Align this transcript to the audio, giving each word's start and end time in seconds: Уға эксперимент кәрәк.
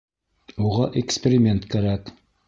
Уға 0.69 0.87
эксперимент 1.01 1.67
кәрәк. 1.75 2.09